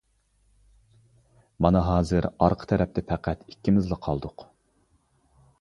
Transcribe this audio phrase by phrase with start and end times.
[1.65, 4.49] مانا ھازىر ئارقا تەرەپتە پەقەت ئىككىمىزلا قالدۇق.